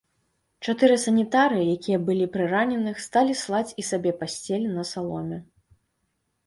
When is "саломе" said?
4.95-5.37